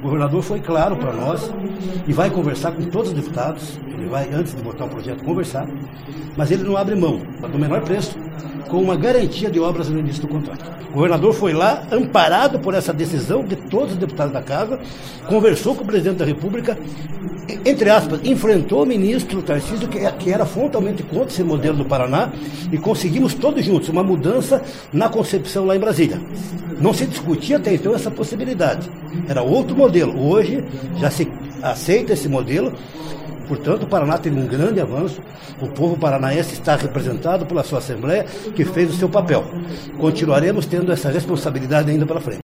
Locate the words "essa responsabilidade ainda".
40.92-42.06